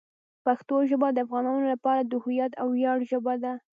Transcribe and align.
پښتو 0.45 0.75
ژبه 0.89 1.07
د 1.11 1.17
افغانانو 1.25 1.63
لپاره 1.73 2.01
د 2.03 2.13
هویت 2.23 2.51
او 2.61 2.67
ویاړ 2.75 2.99
ژبه 3.11 3.33
ده. 3.43 3.53